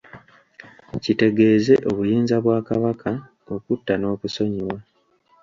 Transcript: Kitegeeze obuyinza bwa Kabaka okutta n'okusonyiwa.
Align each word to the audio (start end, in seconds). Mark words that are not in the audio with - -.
Kitegeeze 1.03 1.73
obuyinza 1.89 2.35
bwa 2.43 2.57
Kabaka 2.67 3.11
okutta 3.53 3.93
n'okusonyiwa. 3.97 4.77